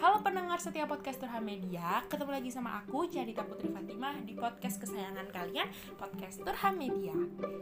Halo 0.00 0.24
pendengar 0.24 0.56
setiap 0.56 0.96
podcast 0.96 1.20
Turha 1.20 1.44
Media 1.44 2.00
Ketemu 2.08 2.32
lagi 2.32 2.48
sama 2.48 2.80
aku, 2.80 3.04
Jadita 3.04 3.44
Putri 3.44 3.68
Fatimah 3.68 4.16
Di 4.24 4.32
podcast 4.32 4.80
kesayangan 4.80 5.28
kalian, 5.28 5.68
Podcast 6.00 6.40
Turha 6.40 6.72
Media. 6.72 7.12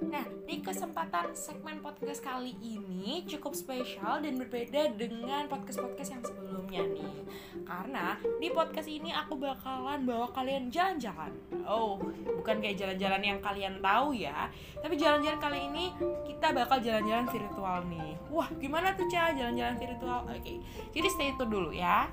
Nah, 0.06 0.22
di 0.46 0.62
kesempatan 0.62 1.35
segmen 1.35 1.83
podcast 1.83 2.22
kali 2.22 2.54
ini 2.62 3.26
Cukup 3.26 3.58
spesial 3.58 4.22
dan 4.22 4.38
berbeda 4.38 4.94
dengan 4.94 5.51
podcast-podcast 5.51 6.11
yang 6.15 6.22
sebelumnya 6.22 6.87
nih. 6.87 7.26
Karena 7.66 8.15
di 8.39 8.54
podcast 8.54 8.87
ini 8.87 9.11
aku 9.11 9.34
bakalan 9.34 10.07
bawa 10.07 10.30
kalian 10.30 10.70
jalan-jalan. 10.70 11.34
Oh, 11.66 11.98
bukan 12.39 12.62
kayak 12.62 12.79
jalan-jalan 12.79 13.34
yang 13.34 13.43
kalian 13.43 13.83
tahu 13.83 14.15
ya. 14.15 14.47
Tapi 14.79 14.94
jalan-jalan 14.94 15.43
kali 15.43 15.58
ini 15.75 15.90
kita 16.23 16.55
bakal 16.55 16.79
jalan-jalan 16.79 17.27
virtual 17.27 17.83
nih. 17.91 18.15
Wah, 18.30 18.47
gimana 18.62 18.95
tuh 18.95 19.11
Ca? 19.11 19.34
Jalan-jalan 19.34 19.75
virtual? 19.75 20.23
Oke, 20.30 20.62
jadi 20.95 21.09
stay 21.11 21.34
tune 21.34 21.51
dulu 21.51 21.75
ya 21.75 22.07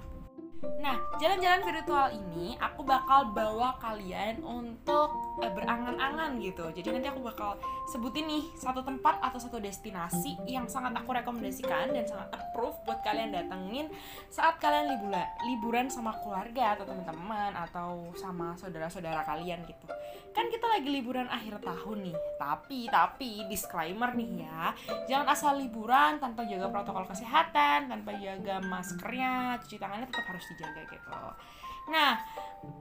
Nah, 0.82 0.98
jalan-jalan 1.18 1.62
virtual 1.66 2.08
ini 2.14 2.58
aku 2.62 2.86
bakal 2.86 3.34
bawa 3.34 3.78
kalian 3.82 4.42
untuk 4.46 5.10
uh, 5.42 5.52
berangan-angan 5.52 6.38
gitu. 6.42 6.66
Jadi 6.76 6.88
nanti 6.94 7.08
aku 7.10 7.22
bakal 7.26 7.58
sebutin 7.90 8.26
nih 8.30 8.44
satu 8.58 8.82
tempat 8.82 9.22
atau 9.22 9.40
satu 9.42 9.58
destinasi 9.62 10.38
yang 10.50 10.66
sangat 10.70 10.94
aku 10.98 11.14
rekomendasikan 11.14 11.94
dan 11.94 12.06
sangat 12.06 12.30
approve 12.34 12.78
buat 12.86 13.02
kalian 13.06 13.34
datengin 13.34 13.90
saat 14.30 14.58
kalian 14.62 14.94
liburan 14.96 15.28
liburan 15.48 15.88
sama 15.90 16.18
keluarga 16.22 16.78
atau 16.78 16.86
teman-teman 16.88 17.52
atau 17.70 18.10
sama 18.18 18.54
saudara-saudara 18.58 19.26
kalian 19.26 19.64
gitu. 19.66 19.88
Kan 20.36 20.52
kita 20.52 20.68
lagi 20.68 20.90
liburan 20.92 21.32
akhir 21.32 21.64
tahun 21.64 22.12
nih. 22.12 22.18
Tapi 22.36 22.80
tapi 22.92 23.32
disclaimer 23.48 24.12
nih 24.12 24.44
ya, 24.44 24.76
jangan 25.08 25.28
asal 25.32 25.56
liburan 25.56 26.20
tanpa 26.20 26.44
jaga 26.44 26.68
protokol 26.68 27.08
kesehatan, 27.08 27.88
tanpa 27.88 28.12
jaga 28.20 28.60
maskernya, 28.60 29.56
cuci 29.64 29.80
tangannya 29.80 30.08
tetap 30.12 30.28
harus 30.28 30.46
dijaga 30.56 30.82
gitu. 30.88 31.20
Nah, 31.92 32.18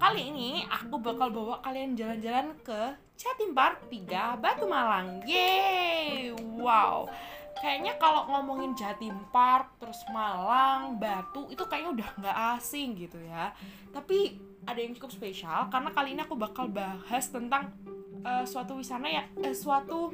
kali 0.01 0.33
ini 0.33 0.51
aku 0.65 0.97
bakal 0.97 1.29
bawa 1.29 1.61
kalian 1.61 1.93
jalan-jalan 1.93 2.57
ke 2.65 2.97
Jatim 3.15 3.53
Park 3.53 3.91
3 3.93 4.41
Batu 4.41 4.65
Malang. 4.65 5.21
Yeay! 5.29 6.33
Wow. 6.35 7.11
Kayaknya 7.55 7.95
kalau 8.03 8.27
ngomongin 8.29 8.75
Jatim 8.75 9.15
Park, 9.31 9.79
terus 9.79 10.03
Malang, 10.11 10.99
Batu, 10.99 11.47
itu 11.53 11.63
kayaknya 11.69 11.91
udah 12.01 12.09
nggak 12.21 12.39
asing 12.59 12.99
gitu 12.99 13.21
ya. 13.23 13.55
Tapi 13.95 14.41
ada 14.65 14.81
yang 14.81 14.97
cukup 14.97 15.13
spesial 15.13 15.69
karena 15.69 15.93
kali 15.93 16.17
ini 16.17 16.25
aku 16.25 16.35
bakal 16.35 16.67
bahas 16.73 17.29
tentang 17.29 17.71
uh, 18.25 18.43
suatu 18.49 18.81
wisata 18.81 19.07
ya, 19.07 19.29
uh, 19.45 19.55
suatu 19.55 20.11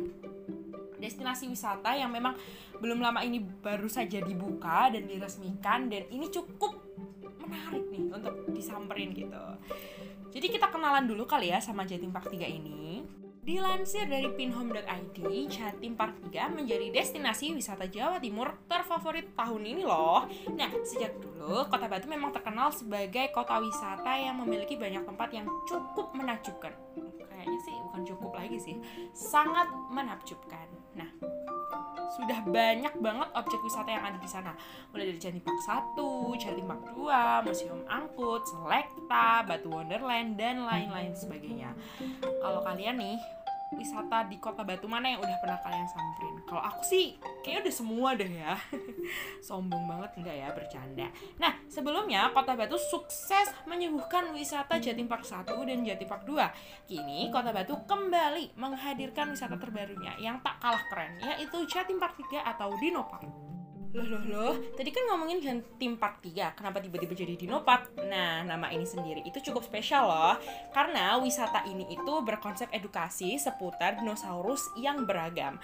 destinasi 1.01 1.49
wisata 1.49 1.97
yang 1.97 2.13
memang 2.13 2.37
belum 2.77 3.01
lama 3.01 3.25
ini 3.25 3.41
baru 3.41 3.89
saja 3.89 4.21
dibuka 4.21 4.93
dan 4.93 5.09
diresmikan 5.09 5.89
dan 5.89 6.05
ini 6.13 6.29
cukup 6.29 6.90
menarik 7.51 7.85
nih 7.91 8.07
untuk 8.15 8.35
disamperin 8.55 9.11
gitu. 9.11 9.45
Jadi 10.31 10.47
kita 10.47 10.71
kenalan 10.71 11.11
dulu 11.11 11.27
kali 11.27 11.51
ya 11.51 11.59
sama 11.59 11.83
Jatim 11.83 12.15
Park 12.15 12.31
3 12.31 12.47
ini. 12.47 13.03
Dilansir 13.41 14.05
dari 14.05 14.29
pinhome.id, 14.31 15.19
Jatim 15.51 15.97
Park 15.99 16.23
3 16.29 16.55
menjadi 16.55 16.93
destinasi 16.93 17.51
wisata 17.57 17.89
Jawa 17.89 18.21
Timur 18.21 18.53
terfavorit 18.69 19.33
tahun 19.35 19.65
ini 19.65 19.83
loh. 19.83 20.29
Nah, 20.55 20.71
sejak 20.85 21.19
dulu, 21.19 21.67
Kota 21.67 21.89
Batu 21.89 22.07
memang 22.07 22.31
terkenal 22.37 22.71
sebagai 22.71 23.33
kota 23.33 23.59
wisata 23.59 24.13
yang 24.13 24.39
memiliki 24.45 24.77
banyak 24.77 25.03
tempat 25.03 25.33
yang 25.33 25.49
cukup 25.67 26.13
menakjubkan. 26.15 26.71
Kayaknya 27.17 27.61
sih 27.65 27.75
bukan 27.91 28.03
cukup 28.05 28.33
lagi 28.37 28.59
sih, 28.61 28.77
sangat 29.17 29.73
menakjubkan. 29.89 30.69
Nah, 30.93 31.09
sudah 32.11 32.43
banyak 32.43 32.95
banget 32.99 33.29
objek 33.39 33.61
wisata 33.63 33.91
yang 33.91 34.05
ada 34.05 34.19
di 34.19 34.27
sana. 34.27 34.53
Mulai 34.91 35.15
dari 35.15 35.21
Jatim 35.23 35.43
Park 35.43 35.61
1, 35.97 36.43
Jatim 36.43 36.67
Park 36.67 36.83
2, 36.95 37.47
Museum 37.47 37.81
Angkut, 37.87 38.43
Selekta, 38.47 39.47
Batu 39.47 39.71
Wonderland, 39.71 40.35
dan 40.35 40.67
lain-lain 40.67 41.15
sebagainya. 41.15 41.71
Kalau 42.21 42.61
kalian 42.67 42.99
nih, 42.99 43.17
wisata 43.75 44.27
di 44.27 44.37
kota 44.43 44.67
Batu 44.67 44.91
mana 44.91 45.11
yang 45.15 45.21
udah 45.23 45.37
pernah 45.39 45.59
kalian 45.63 45.87
samperin? 45.87 46.37
Kalau 46.47 46.63
aku 46.63 46.83
sih 46.83 47.15
kayaknya 47.43 47.71
udah 47.71 47.75
semua 47.75 48.09
deh 48.19 48.31
ya. 48.31 48.55
Sombong 49.47 49.85
banget 49.87 50.11
enggak 50.23 50.37
ya 50.37 50.49
bercanda. 50.51 51.07
Nah, 51.39 51.53
sebelumnya 51.71 52.31
kota 52.35 52.59
Batu 52.59 52.77
sukses 52.79 53.51
menyuguhkan 53.67 54.35
wisata 54.35 54.79
Jatim 54.83 55.07
Park 55.07 55.27
1 55.27 55.47
dan 55.47 55.79
Jatim 55.83 56.09
Park 56.09 56.27
2. 56.27 56.91
Kini 56.91 57.31
kota 57.31 57.51
Batu 57.51 57.75
kembali 57.87 58.59
menghadirkan 58.59 59.35
wisata 59.35 59.59
terbarunya 59.59 60.15
yang 60.19 60.39
tak 60.43 60.59
kalah 60.63 60.83
keren 60.91 61.19
yaitu 61.23 61.63
Jatim 61.67 61.99
Park 61.99 62.19
3 62.19 62.43
atau 62.57 62.75
Dino 62.79 63.07
Park. 63.07 63.50
Loh, 63.91 64.07
loh, 64.07 64.23
loh, 64.31 64.55
tadi 64.79 64.95
kan 64.95 65.03
ngomongin 65.11 65.43
Jatim 65.43 65.99
Park 65.99 66.23
3, 66.23 66.55
kenapa 66.55 66.79
tiba-tiba 66.79 67.11
jadi 67.11 67.35
Dino 67.35 67.67
Park? 67.67 67.99
Nah, 68.07 68.47
nama 68.47 68.71
ini 68.71 68.87
sendiri 68.87 69.27
itu 69.27 69.43
cukup 69.51 69.67
spesial 69.67 70.07
loh, 70.07 70.39
karena 70.71 71.19
wisata 71.19 71.67
ini 71.67 71.91
itu 71.91 72.15
berkonsep 72.23 72.71
edukasi 72.71 73.35
seputar 73.35 73.99
dinosaurus 73.99 74.63
yang 74.79 75.03
beragam. 75.03 75.59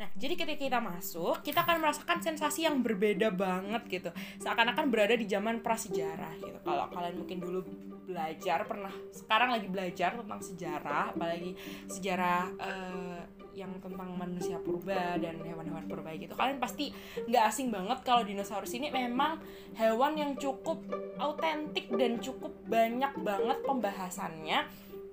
Nah, 0.00 0.08
jadi 0.16 0.34
ketika 0.34 0.58
kita 0.58 0.80
masuk, 0.80 1.44
kita 1.44 1.60
akan 1.62 1.84
merasakan 1.84 2.18
sensasi 2.24 2.64
yang 2.64 2.80
berbeda 2.80 3.28
banget 3.30 3.84
gitu. 3.86 4.10
Seakan-akan 4.40 4.88
berada 4.88 5.14
di 5.14 5.28
zaman 5.28 5.62
prasejarah 5.62 6.34
gitu. 6.40 6.58
Kalau 6.66 6.88
kalian 6.90 7.20
mungkin 7.20 7.38
dulu 7.38 7.60
belajar 8.04 8.68
pernah 8.68 8.92
sekarang 9.10 9.50
lagi 9.56 9.68
belajar 9.68 10.14
tentang 10.14 10.40
sejarah, 10.44 11.16
apalagi 11.16 11.56
sejarah 11.88 12.52
uh, 12.60 13.20
yang 13.56 13.70
tentang 13.80 14.12
manusia 14.18 14.58
purba 14.60 15.16
dan 15.16 15.40
hewan-hewan 15.40 15.86
purba 15.86 16.12
gitu. 16.14 16.34
Kalian 16.36 16.58
pasti 16.60 16.92
nggak 17.24 17.44
asing 17.48 17.72
banget 17.72 18.02
kalau 18.02 18.26
dinosaurus 18.26 18.74
ini 18.76 18.90
memang 18.90 19.40
hewan 19.78 20.18
yang 20.18 20.32
cukup 20.36 20.82
autentik 21.16 21.88
dan 21.94 22.18
cukup 22.20 22.52
banyak 22.66 23.14
banget 23.22 23.58
pembahasannya 23.62 24.58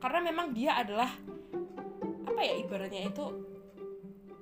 karena 0.01 0.19
memang 0.25 0.51
dia 0.51 0.75
adalah 0.81 1.09
apa 2.25 2.41
ya 2.41 2.57
ibaratnya 2.57 3.05
itu 3.05 3.25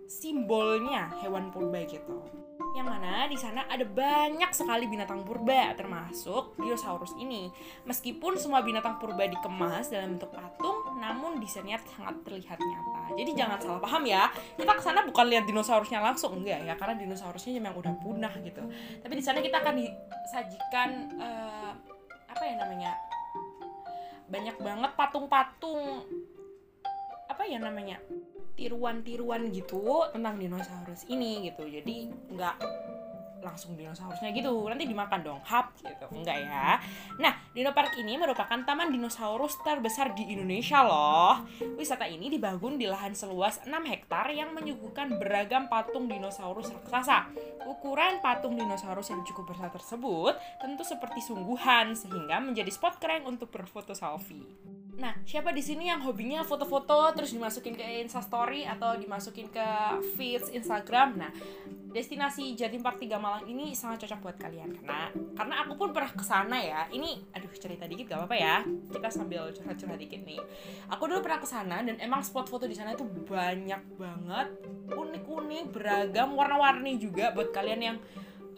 simbolnya 0.10 1.12
hewan 1.22 1.52
purba 1.54 1.84
gitu. 1.86 2.39
Yang 2.70 2.88
mana 2.96 3.28
di 3.28 3.36
sana 3.36 3.66
ada 3.68 3.84
banyak 3.84 4.52
sekali 4.56 4.86
binatang 4.88 5.26
purba 5.26 5.74
termasuk 5.76 6.56
dinosaurus 6.56 7.12
ini. 7.18 7.50
Meskipun 7.84 8.38
semua 8.40 8.64
binatang 8.64 9.02
purba 9.02 9.26
dikemas 9.26 9.92
dalam 9.92 10.16
bentuk 10.16 10.32
patung, 10.32 10.96
namun 11.02 11.42
desainnya 11.42 11.82
sangat 11.82 12.22
terlihat 12.24 12.62
nyata. 12.62 13.18
Jadi 13.18 13.32
jangan 13.36 13.58
salah 13.60 13.82
paham 13.82 14.06
ya. 14.06 14.32
Kita 14.56 14.72
ke 14.78 14.82
sana 14.86 15.04
bukan 15.04 15.26
lihat 15.28 15.44
dinosaurusnya 15.50 16.00
langsung 16.00 16.40
enggak 16.40 16.62
ya, 16.64 16.74
karena 16.78 16.96
dinosaurusnya 16.96 17.58
memang 17.60 17.76
udah 17.76 17.94
punah 18.00 18.34
gitu. 18.40 18.64
Tapi 19.02 19.14
di 19.18 19.24
sana 19.26 19.44
kita 19.44 19.60
akan 19.60 19.74
disajikan 19.76 20.90
uh, 21.20 21.72
apa 22.30 22.44
ya 22.46 22.56
namanya? 22.64 22.92
Banyak 24.30 24.56
banget 24.62 24.92
patung-patung 24.94 26.06
apa 27.28 27.44
ya 27.44 27.58
namanya? 27.58 27.98
Tiruan-tiruan 28.60 29.48
gitu 29.56 30.04
tentang 30.12 30.36
dinosaurus 30.36 31.08
ini 31.08 31.48
gitu. 31.48 31.64
Jadi 31.64 32.12
nggak 32.36 32.56
langsung 33.40 33.80
dinosaurusnya 33.80 34.36
gitu. 34.36 34.52
Nanti 34.68 34.84
dimakan 34.84 35.20
dong. 35.24 35.40
Hap 35.48 35.72
gitu. 35.80 36.06
Enggak 36.12 36.44
ya. 36.44 36.76
Nah 37.16 37.34
Dino 37.56 37.72
Park 37.72 37.96
ini 37.96 38.20
merupakan 38.20 38.60
taman 38.62 38.92
dinosaurus 38.92 39.58
terbesar 39.64 40.12
di 40.14 40.28
Indonesia 40.28 40.84
loh. 40.84 41.48
Wisata 41.80 42.06
ini 42.06 42.28
dibangun 42.28 42.76
di 42.76 42.86
lahan 42.86 43.16
seluas 43.16 43.64
6 43.64 43.72
hektar 43.88 44.30
yang 44.36 44.52
menyuguhkan 44.52 45.16
beragam 45.16 45.72
patung 45.72 46.12
dinosaurus 46.12 46.70
raksasa. 46.76 47.32
Ukuran 47.64 48.20
patung 48.20 48.60
dinosaurus 48.60 49.10
yang 49.10 49.24
cukup 49.24 49.56
besar 49.56 49.72
tersebut 49.72 50.36
tentu 50.60 50.84
seperti 50.84 51.24
sungguhan 51.24 51.96
sehingga 51.96 52.44
menjadi 52.44 52.70
spot 52.70 53.00
keren 53.00 53.24
untuk 53.24 53.48
berfoto 53.50 53.96
selfie 53.96 54.79
Nah, 55.00 55.16
siapa 55.24 55.56
di 55.56 55.64
sini 55.64 55.88
yang 55.88 56.04
hobinya 56.04 56.44
foto-foto 56.44 57.16
terus 57.16 57.32
dimasukin 57.32 57.72
ke 57.72 58.04
Insta 58.04 58.20
Story 58.20 58.68
atau 58.68 59.00
dimasukin 59.00 59.48
ke 59.48 59.68
feeds 60.20 60.52
Instagram? 60.52 61.16
Nah, 61.16 61.32
destinasi 61.96 62.52
Jatim 62.54 62.84
Park 62.84 63.00
3 63.00 63.16
Malang 63.16 63.48
ini 63.48 63.72
sangat 63.72 64.06
cocok 64.06 64.20
buat 64.20 64.38
kalian 64.38 64.76
karena 64.78 65.10
karena 65.40 65.56
aku 65.64 65.74
pun 65.80 65.90
pernah 65.96 66.12
ke 66.12 66.20
sana 66.20 66.60
ya. 66.60 66.84
Ini 66.92 67.32
aduh 67.32 67.48
cerita 67.56 67.88
dikit 67.88 68.12
gak 68.12 68.20
apa-apa 68.20 68.36
ya. 68.36 68.56
Kita 68.92 69.08
sambil 69.08 69.56
curhat-curhat 69.56 70.00
dikit 70.04 70.20
nih. 70.28 70.44
Aku 70.92 71.08
dulu 71.08 71.24
pernah 71.24 71.40
ke 71.40 71.48
sana 71.48 71.80
dan 71.80 71.96
emang 72.04 72.20
spot 72.20 72.52
foto 72.52 72.68
di 72.68 72.76
sana 72.76 72.92
itu 72.92 73.08
banyak 73.08 73.84
banget, 73.96 74.48
unik-unik, 74.92 75.66
beragam, 75.72 76.36
warna-warni 76.36 77.00
juga 77.00 77.32
buat 77.32 77.56
kalian 77.56 77.82
yang 77.82 77.98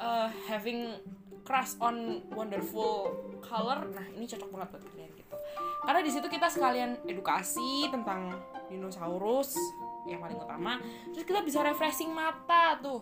uh, 0.02 0.26
having 0.50 0.98
crush 1.44 1.78
on 1.82 2.26
wonderful 2.34 3.12
color. 3.42 3.86
Nah, 3.92 4.06
ini 4.14 4.26
cocok 4.26 4.50
banget 4.54 4.68
buat 4.74 4.84
kalian 4.94 5.12
gitu. 5.18 5.36
Karena 5.82 6.00
di 6.06 6.12
situ 6.14 6.28
kita 6.30 6.48
sekalian 6.48 7.02
edukasi 7.10 7.90
tentang 7.90 8.34
dinosaurus 8.70 9.58
yang 10.10 10.18
paling 10.18 10.34
utama 10.34 10.82
terus 11.14 11.26
kita 11.30 11.46
bisa 11.46 11.62
refreshing 11.62 12.10
mata 12.10 12.78
tuh. 12.82 13.02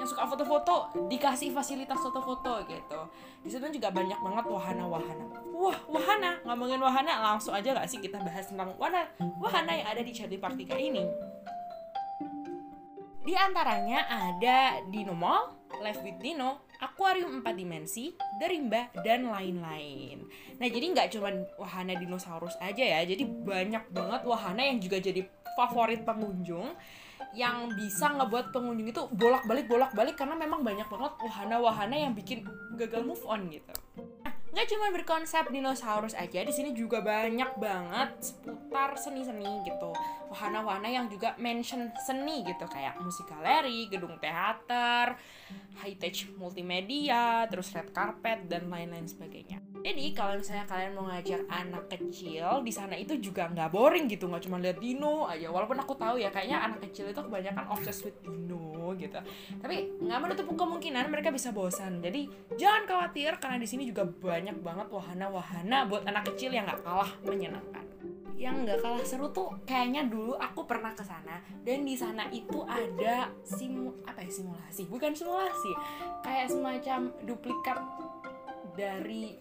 Yang 0.00 0.16
suka 0.16 0.24
foto-foto 0.24 0.76
dikasih 1.12 1.52
fasilitas 1.52 2.00
foto-foto 2.00 2.64
gitu. 2.68 3.00
Di 3.44 3.48
situ 3.52 3.64
juga 3.76 3.92
banyak 3.92 4.16
banget 4.20 4.44
wahana-wahana. 4.48 5.26
Wah 5.52 5.76
wahana 5.92 6.40
ngomongin 6.48 6.80
wahana 6.80 7.20
langsung 7.32 7.52
aja 7.52 7.76
gak 7.76 7.88
sih 7.88 8.00
kita 8.00 8.16
bahas 8.24 8.48
tentang 8.48 8.72
wahana 8.80 9.12
wahana 9.36 9.72
yang 9.76 9.88
ada 9.92 10.00
di 10.00 10.12
Charlie 10.16 10.40
Partika 10.40 10.76
ini? 10.76 11.04
Di 13.20 13.36
antaranya 13.36 14.08
ada 14.08 14.80
Dino 14.88 15.12
Mall, 15.12 15.59
Live 15.80 16.04
with 16.04 16.20
Dino, 16.20 16.68
Aquarium 16.78 17.40
4 17.40 17.56
Dimensi, 17.56 18.12
Derimba, 18.36 18.92
dan 19.00 19.26
lain-lain. 19.26 20.28
Nah, 20.60 20.68
jadi 20.68 20.86
nggak 20.92 21.08
cuma 21.16 21.32
wahana 21.56 21.96
dinosaurus 21.96 22.54
aja 22.60 22.84
ya, 22.84 23.00
jadi 23.08 23.24
banyak 23.24 23.88
banget 23.88 24.22
wahana 24.28 24.60
yang 24.60 24.78
juga 24.78 25.00
jadi 25.00 25.24
favorit 25.56 26.04
pengunjung 26.04 26.76
yang 27.32 27.70
bisa 27.78 28.10
ngebuat 28.10 28.50
pengunjung 28.50 28.90
itu 28.90 29.02
bolak-balik 29.14 29.70
bolak-balik 29.70 30.18
karena 30.18 30.34
memang 30.34 30.66
banyak 30.66 30.88
banget 30.90 31.12
wahana-wahana 31.22 31.94
yang 31.94 32.12
bikin 32.12 32.42
gagal 32.74 33.06
move 33.06 33.22
on 33.26 33.46
gitu. 33.48 33.74
Nggak 34.50 34.66
cuma 34.74 34.90
berkonsep 34.90 35.46
dinosaurus 35.46 36.18
aja, 36.18 36.42
di 36.42 36.50
sini 36.50 36.74
juga 36.74 36.98
banyak 36.98 37.54
banget 37.54 38.10
seputar 38.18 38.98
seni-seni 38.98 39.62
gitu. 39.62 39.94
Wahana-wahana 40.26 40.90
yang 40.90 41.06
juga 41.06 41.38
mention 41.38 41.94
seni 42.02 42.42
gitu 42.42 42.66
kayak 42.66 42.98
musik 42.98 43.30
galeri, 43.30 43.86
gedung 43.86 44.18
teater, 44.18 45.14
high 45.78 45.94
tech 45.94 46.18
multimedia, 46.34 47.46
terus 47.46 47.70
red 47.70 47.94
carpet 47.94 48.50
dan 48.50 48.66
lain-lain 48.66 49.06
sebagainya. 49.06 49.62
Jadi 49.80 50.04
kalau 50.12 50.36
misalnya 50.36 50.66
kalian 50.68 50.92
mau 50.92 51.08
ngajak 51.08 51.42
anak 51.48 51.84
kecil 51.88 52.60
di 52.60 52.72
sana 52.72 52.94
itu 53.00 53.16
juga 53.16 53.48
nggak 53.48 53.72
boring 53.72 54.06
gitu, 54.12 54.28
nggak 54.28 54.44
cuma 54.44 54.60
lihat 54.60 54.76
dino 54.76 55.24
aja. 55.24 55.48
Walaupun 55.48 55.80
aku 55.80 55.96
tahu 55.96 56.20
ya 56.20 56.28
kayaknya 56.28 56.60
anak 56.60 56.84
kecil 56.84 57.08
itu 57.08 57.20
kebanyakan 57.20 57.64
obsessed 57.72 58.04
with 58.04 58.18
dino 58.20 58.92
gitu. 59.00 59.16
Tapi 59.60 59.76
nggak 60.04 60.18
menutup 60.20 60.46
kemungkinan 60.52 61.08
mereka 61.08 61.32
bisa 61.32 61.48
bosan. 61.50 62.04
Jadi 62.04 62.28
jangan 62.60 62.84
khawatir 62.84 63.40
karena 63.40 63.56
di 63.56 63.68
sini 63.68 63.88
juga 63.88 64.04
banyak 64.04 64.60
banget 64.60 64.92
wahana-wahana 64.92 65.88
buat 65.88 66.04
anak 66.04 66.28
kecil 66.34 66.52
yang 66.52 66.68
nggak 66.68 66.84
kalah 66.84 67.08
menyenangkan 67.24 67.90
yang 68.40 68.64
nggak 68.64 68.80
kalah 68.80 69.04
seru 69.04 69.28
tuh 69.36 69.52
kayaknya 69.68 70.08
dulu 70.08 70.32
aku 70.40 70.64
pernah 70.64 70.96
ke 70.96 71.04
sana 71.04 71.44
dan 71.60 71.84
di 71.84 71.92
sana 71.92 72.24
itu 72.32 72.64
ada 72.64 73.28
simu 73.44 73.92
apa 74.08 74.24
ya 74.24 74.32
simulasi 74.32 74.88
bukan 74.88 75.12
simulasi 75.12 75.76
kayak 76.24 76.48
semacam 76.48 77.12
duplikat 77.28 77.76
dari 78.72 79.36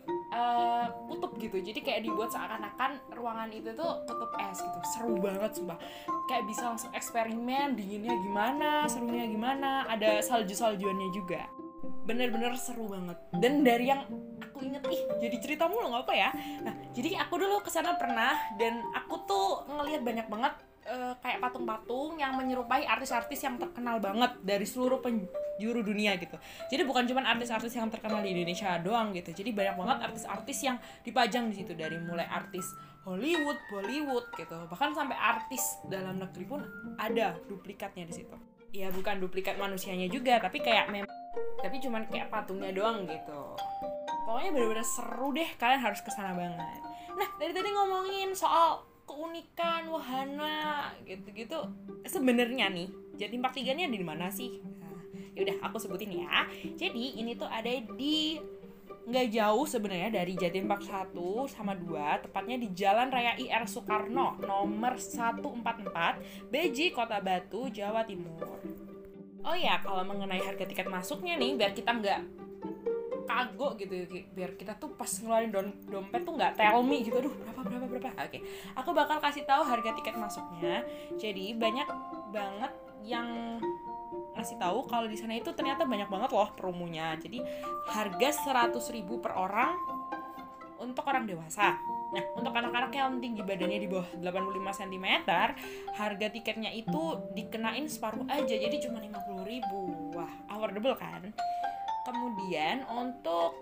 kutub 1.09 1.33
gitu. 1.41 1.57
Jadi 1.57 1.79
kayak 1.81 2.01
dibuat 2.05 2.29
seakan-akan 2.29 3.13
ruangan 3.17 3.49
itu 3.49 3.73
tuh 3.73 4.05
kutub 4.05 4.31
es 4.37 4.61
gitu. 4.61 4.79
Seru 4.95 5.15
banget 5.17 5.51
sumpah. 5.57 5.77
Kayak 6.29 6.43
bisa 6.45 6.63
langsung 6.69 6.91
eksperimen 6.93 7.73
dinginnya 7.73 8.13
gimana 8.21 8.85
serunya 8.85 9.25
gimana 9.25 9.89
ada 9.89 10.21
salju 10.21 10.53
saljuannya 10.53 11.09
juga. 11.11 11.49
Bener-bener 12.05 12.53
seru 12.57 12.89
banget. 12.89 13.17
Dan 13.37 13.65
dari 13.65 13.89
yang 13.89 14.05
aku 14.41 14.65
inget 14.65 14.83
ih 14.89 15.01
jadi 15.17 15.37
cerita 15.41 15.63
mulu 15.65 15.89
nggak 15.93 16.05
apa 16.05 16.13
ya. 16.13 16.29
Nah 16.61 16.73
jadi 16.93 17.25
aku 17.25 17.33
dulu 17.41 17.61
ke 17.65 17.69
sana 17.73 17.97
pernah 17.97 18.37
dan 18.61 18.85
aku 18.93 19.15
tuh 19.25 19.47
ngelihat 19.65 20.01
banyak 20.05 20.27
banget 20.29 20.53
uh, 20.89 21.13
kayak 21.21 21.39
patung-patung 21.41 22.17
yang 22.17 22.35
menyerupai 22.35 22.85
artis-artis 22.85 23.41
yang 23.45 23.57
terkenal 23.57 24.01
banget 24.01 24.35
dari 24.41 24.65
seluruh 24.65 25.01
penjuru 25.59 25.83
dunia 25.83 26.15
gitu. 26.15 26.39
Jadi 26.71 26.88
bukan 26.88 27.03
cuma 27.03 27.27
artis-artis 27.27 27.75
yang 27.75 27.91
terkenal 27.91 28.23
di 28.23 28.31
Indonesia 28.31 28.79
doang 28.79 29.11
gitu. 29.11 29.35
Jadi 29.35 29.51
banyak 29.51 29.75
banget 29.75 29.97
artis-artis 30.07 30.57
yang 30.63 30.79
dipajang 31.03 31.51
di 31.51 31.59
situ 31.59 31.75
dari 31.75 32.00
mulai 32.00 32.23
artis 32.31 32.63
Hollywood, 33.03 33.59
Bollywood 33.67 34.31
gitu. 34.39 34.56
Bahkan 34.71 34.95
sampai 34.95 35.19
artis 35.19 35.83
dalam 35.91 36.15
negeri 36.15 36.47
pun 36.47 36.63
ada 36.95 37.35
duplikatnya 37.51 38.07
di 38.07 38.15
situ. 38.15 38.39
Ya 38.71 38.88
bukan 38.88 39.19
duplikat 39.19 39.59
manusianya 39.59 40.07
juga, 40.07 40.39
tapi 40.39 40.63
kayak 40.63 40.88
mem 40.88 41.03
tapi 41.59 41.83
cuman 41.83 42.07
kayak 42.07 42.31
patungnya 42.31 42.71
doang 42.71 43.03
gitu. 43.03 43.59
Pokoknya 44.23 44.55
bener-bener 44.55 44.88
seru 44.88 45.35
deh, 45.35 45.50
kalian 45.59 45.81
harus 45.83 46.00
ke 46.00 46.09
sana 46.13 46.31
banget. 46.31 46.79
Nah, 47.19 47.29
dari 47.35 47.51
tadi 47.51 47.69
ngomongin 47.75 48.31
soal 48.31 48.88
keunikan 49.09 49.89
wahana 49.89 50.94
gitu-gitu 51.01 51.57
sebenarnya 52.05 52.69
nih 52.69 52.94
jadi 53.17 53.41
empat 53.41 53.57
tiganya 53.57 53.89
di 53.89 54.05
mana 54.05 54.29
sih 54.29 54.62
yaudah 55.39 55.57
aku 55.63 55.80
sebutin 55.80 56.12
ya. 56.19 56.44
Jadi 56.75 57.15
ini 57.15 57.39
tuh 57.39 57.47
ada 57.47 57.71
di 57.95 58.36
nggak 59.09 59.27
jauh 59.33 59.65
sebenarnya 59.65 60.21
dari 60.21 60.38
Jatim 60.38 60.69
Park 60.69 60.86
1 60.86 61.18
sama 61.50 61.74
2 61.74 62.30
tepatnya 62.30 62.62
di 62.62 62.68
Jalan 62.77 63.09
Raya 63.09 63.33
IR 63.41 63.65
Soekarno 63.65 64.38
nomor 64.44 65.01
144 65.01 66.51
Beji 66.53 66.94
Kota 66.94 67.18
Batu 67.18 67.74
Jawa 67.74 68.06
Timur. 68.06 68.62
Oh 69.41 69.57
ya 69.57 69.81
kalau 69.81 70.06
mengenai 70.06 70.44
harga 70.44 70.68
tiket 70.68 70.91
masuknya 70.91 71.39
nih 71.39 71.57
biar 71.57 71.71
kita 71.74 71.89
nggak 71.95 72.21
kagok 73.30 73.77
gitu 73.77 73.94
biar 74.33 74.57
kita 74.57 74.74
tuh 74.77 74.89
pas 74.97 75.09
ngeluarin 75.09 75.53
dom 75.53 75.69
dompet 75.86 76.21
tuh 76.25 76.33
nggak 76.33 76.57
tell 76.57 76.81
me 76.81 77.06
gitu 77.06 77.18
aduh 77.21 77.33
berapa 77.33 77.62
berapa 77.62 77.86
berapa? 77.89 78.09
Oke 78.13 78.30
okay. 78.30 78.41
aku 78.74 78.89
bakal 78.94 79.18
kasih 79.21 79.45
tahu 79.45 79.65
harga 79.65 79.89
tiket 79.97 80.18
masuknya. 80.18 80.86
Jadi 81.18 81.57
banyak 81.57 81.88
banget 82.30 82.74
yang 83.06 83.57
ngasih 84.37 84.57
tahu 84.61 84.85
kalau 84.87 85.07
di 85.09 85.17
sana 85.17 85.35
itu 85.37 85.49
ternyata 85.53 85.83
banyak 85.85 86.07
banget 86.07 86.29
loh 86.31 86.49
promonya 86.53 87.17
jadi 87.17 87.41
harga 87.89 88.29
100.000 88.73 89.05
per 89.19 89.33
orang 89.35 89.73
untuk 90.79 91.03
orang 91.07 91.27
dewasa 91.27 91.75
Nah, 92.09 92.25
untuk 92.33 92.49
anak-anak 92.49 92.89
yang 92.89 93.21
tinggi 93.21 93.45
badannya 93.45 93.85
di 93.85 93.85
bawah 93.85 94.09
85 94.17 94.81
cm, 94.81 95.29
harga 95.93 96.27
tiketnya 96.33 96.73
itu 96.73 97.21
dikenain 97.37 97.85
separuh 97.85 98.25
aja, 98.25 98.49
jadi 98.49 98.81
cuma 98.81 98.97
50.000. 98.97 100.17
Wah, 100.17 100.33
affordable 100.49 100.97
kan? 100.97 101.29
kemudian 102.09 102.89
untuk 102.89 103.61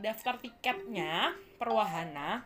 daftar 0.00 0.40
tiketnya 0.40 1.36
perwahana 1.60 2.40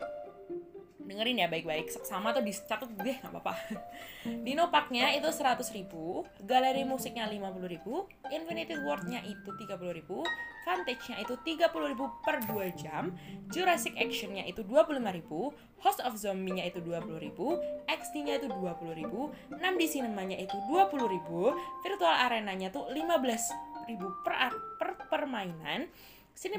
dengerin 1.06 1.40
ya 1.40 1.48
baik-baik. 1.48 1.88
Sama 2.04 2.34
tuh 2.34 2.42
dicatat 2.42 2.90
deh 2.98 3.16
nggak 3.22 3.32
apa-apa. 3.32 3.54
Dino 4.44 4.68
Parknya 4.68 5.14
itu 5.14 5.30
100 5.30 5.62
ribu 5.72 6.26
galeri 6.42 6.82
musiknya 6.82 7.30
50 7.30 7.62
ribu 7.70 8.10
Infinity 8.26 8.74
World-nya 8.74 9.22
itu 9.22 9.50
30 9.54 9.78
ribu 9.94 10.26
Vantage-nya 10.66 11.22
itu 11.22 11.38
30 11.38 11.70
ribu 11.94 12.10
per 12.26 12.42
2 12.42 12.74
jam 12.74 13.14
Jurassic 13.54 13.94
Action-nya 13.94 14.42
itu 14.50 14.66
25 14.66 14.98
ribu 15.14 15.54
Host 15.78 16.02
of 16.02 16.18
Zombie-nya 16.18 16.66
itu 16.66 16.82
20 16.82 17.22
ribu 17.22 17.54
XD-nya 17.86 18.42
itu 18.42 18.50
20 18.50 18.98
ribu 18.98 19.30
6D 19.54 19.82
Cinema-nya 19.86 20.42
itu 20.42 20.58
20 20.66 20.90
ribu 21.06 21.54
Virtual 21.86 22.16
Arena-nya 22.26 22.74
tuh 22.74 22.90
15 22.90 23.86
ribu 23.86 24.10
per, 24.26 24.50
per 24.82 24.98
permainan 25.06 25.86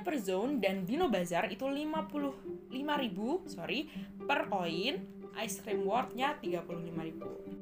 per 0.01 0.17
Zone 0.17 0.57
dan 0.57 0.83
Dino 0.83 1.05
Bazar 1.07 1.53
itu 1.53 1.69
55 1.69 2.73
ribu 2.97 3.45
sorry 3.45 3.85
per 4.25 4.49
koin 4.49 4.97
Ice 5.37 5.61
Cream 5.61 5.85
World-nya 5.85 6.41
35 6.41 7.07
ribu 7.07 7.56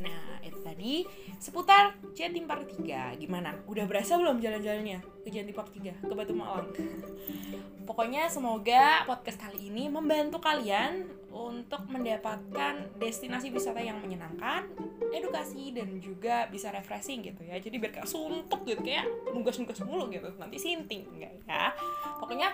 Nah, 0.00 0.40
itu 0.40 0.58
tadi 0.64 1.04
seputar 1.36 1.96
Jatim 2.16 2.48
Park 2.48 2.72
3. 2.80 3.20
Gimana? 3.20 3.52
Udah 3.68 3.84
berasa 3.84 4.16
belum 4.16 4.40
jalan-jalannya 4.40 5.04
ke 5.24 5.28
Jatim 5.28 5.52
Park 5.52 5.72
3, 5.76 6.00
ke 6.00 6.14
Batu 6.16 6.32
Malang? 6.32 6.72
Pokoknya 7.88 8.30
semoga 8.30 9.02
podcast 9.04 9.36
kali 9.40 9.66
ini 9.66 9.90
membantu 9.90 10.38
kalian 10.38 11.10
untuk 11.30 11.86
mendapatkan 11.90 12.86
destinasi 12.98 13.50
wisata 13.50 13.82
yang 13.82 13.98
menyenangkan, 13.98 14.66
edukasi 15.10 15.74
dan 15.74 15.98
juga 15.98 16.46
bisa 16.50 16.70
refreshing 16.70 17.22
gitu 17.22 17.42
ya. 17.46 17.58
Jadi 17.58 17.82
biar 17.82 18.02
gak 18.02 18.06
suntuk 18.06 18.62
gitu 18.62 18.82
kayak 18.82 19.06
nugas-nugas 19.34 19.82
mulu 19.82 20.06
gitu. 20.10 20.30
Nanti 20.38 20.58
sinting 20.58 21.06
enggak 21.18 21.34
ya. 21.46 21.74
Pokoknya 22.18 22.50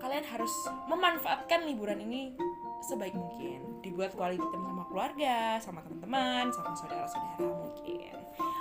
kalian 0.00 0.24
harus 0.24 0.52
memanfaatkan 0.88 1.64
liburan 1.64 2.00
ini 2.04 2.36
sebaik 2.82 3.14
mungkin 3.14 3.80
dibuat 3.80 4.12
quality 4.18 4.42
time 4.42 4.64
sama 4.66 4.81
keluarga 4.92 5.56
sama 5.56 5.80
teman-teman 5.80 6.52
sama 6.52 6.76
saudara-saudara 6.76 7.40
mungkin 7.40 8.12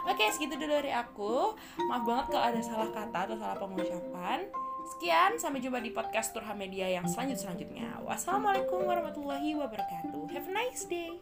oke 0.08 0.24
segitu 0.32 0.56
dulu 0.56 0.72
dari 0.80 0.96
aku 0.96 1.54
maaf 1.92 2.04
banget 2.08 2.26
kalau 2.32 2.46
ada 2.56 2.62
salah 2.64 2.90
kata 2.90 3.20
atau 3.28 3.36
salah 3.36 3.58
pengucapan 3.60 4.48
Sekian, 4.92 5.40
sampai 5.40 5.62
jumpa 5.64 5.80
di 5.80 5.94
podcast 5.94 6.34
Turha 6.36 6.52
Media 6.52 6.90
yang 6.90 7.08
selanjut-selanjutnya. 7.08 8.02
Wassalamualaikum 8.04 8.84
warahmatullahi 8.84 9.56
wabarakatuh. 9.56 10.28
Have 10.34 10.50
a 10.50 10.54
nice 10.54 10.84
day. 10.90 11.16